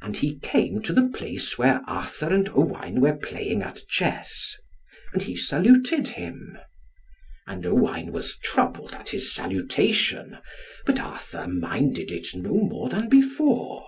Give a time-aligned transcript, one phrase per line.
[0.00, 4.54] And he came to the place where Arthur and Owain were playing at chess.
[5.12, 6.56] And he saluted him.
[7.44, 10.38] And Owain was troubled at his salutation,
[10.86, 13.84] but Arthur minded it no more than before.